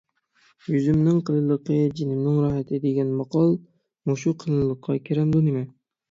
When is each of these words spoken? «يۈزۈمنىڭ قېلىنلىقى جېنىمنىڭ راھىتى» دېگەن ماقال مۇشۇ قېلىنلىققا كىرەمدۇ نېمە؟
«يۈزۈمنىڭ 0.75 1.17
قېلىنلىقى 1.25 1.75
جېنىمنىڭ 1.99 2.39
راھىتى» 2.45 2.79
دېگەن 2.85 3.11
ماقال 3.19 3.51
مۇشۇ 4.13 4.33
قېلىنلىققا 4.45 4.97
كىرەمدۇ 5.11 5.43
نېمە؟ 5.49 5.63